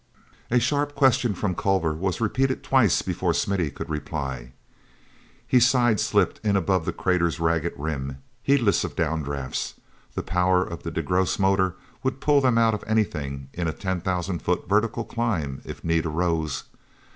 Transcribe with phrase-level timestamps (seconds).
[0.49, 4.53] A sharp question from Culver was repeated twice before Smithy could reply.
[5.45, 10.81] He side slipped in above the crater's ragged rim, heedless of down drafts—the power of
[10.81, 15.05] the DeGrosse motor would pull them out of anything in a ten thousand foot vertical
[15.05, 16.63] climb if need arose.